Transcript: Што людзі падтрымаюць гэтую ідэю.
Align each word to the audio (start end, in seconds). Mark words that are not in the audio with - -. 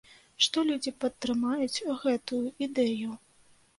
Што 0.43 0.61
людзі 0.69 0.93
падтрымаюць 1.03 1.83
гэтую 2.05 2.43
ідэю. 2.67 3.11